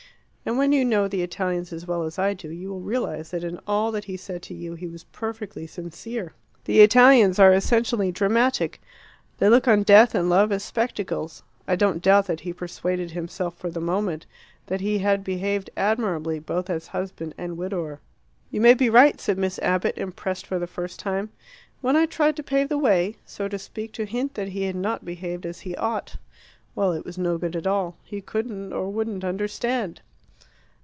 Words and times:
And 0.43 0.57
when 0.57 0.71
you 0.73 0.83
know 0.83 1.07
the 1.07 1.21
Italians 1.21 1.71
as 1.71 1.85
well 1.87 2.01
as 2.01 2.17
I 2.17 2.33
do, 2.33 2.49
you 2.49 2.71
will 2.71 2.81
realize 2.81 3.29
that 3.29 3.43
in 3.43 3.59
all 3.67 3.91
that 3.91 4.05
he 4.05 4.17
said 4.17 4.41
to 4.41 4.55
you 4.55 4.73
he 4.73 4.87
was 4.87 5.03
perfectly 5.05 5.67
sincere. 5.67 6.33
The 6.65 6.81
Italians 6.81 7.37
are 7.37 7.53
essentially 7.53 8.11
dramatic; 8.11 8.81
they 9.37 9.47
look 9.49 9.67
on 9.67 9.83
death 9.83 10.15
and 10.15 10.31
love 10.31 10.51
as 10.51 10.63
spectacles. 10.63 11.43
I 11.67 11.75
don't 11.75 12.01
doubt 12.01 12.25
that 12.25 12.39
he 12.39 12.53
persuaded 12.53 13.11
himself, 13.11 13.55
for 13.55 13.69
the 13.69 13.79
moment, 13.79 14.25
that 14.65 14.81
he 14.81 14.97
had 14.97 15.23
behaved 15.23 15.69
admirably, 15.77 16.39
both 16.39 16.71
as 16.71 16.87
husband 16.87 17.35
and 17.37 17.55
widower." 17.55 17.99
"You 18.49 18.61
may 18.61 18.73
be 18.73 18.89
right," 18.89 19.21
said 19.21 19.37
Miss 19.37 19.59
Abbott, 19.59 19.95
impressed 19.95 20.47
for 20.47 20.57
the 20.57 20.65
first 20.67 20.99
time. 20.99 21.29
"When 21.81 21.95
I 21.95 22.07
tried 22.07 22.35
to 22.37 22.43
pave 22.43 22.67
the 22.67 22.79
way, 22.79 23.15
so 23.27 23.47
to 23.47 23.59
speak 23.59 23.91
to 23.93 24.05
hint 24.05 24.33
that 24.33 24.49
he 24.49 24.63
had 24.63 24.75
not 24.75 25.05
behaved 25.05 25.45
as 25.45 25.61
he 25.61 25.75
ought 25.75 26.15
well, 26.75 26.93
it 26.93 27.05
was 27.05 27.19
no 27.19 27.37
good 27.37 27.55
at 27.55 27.67
all. 27.67 27.95
He 28.03 28.21
couldn't 28.21 28.73
or 28.73 28.89
wouldn't 28.89 29.23
understand." 29.23 30.01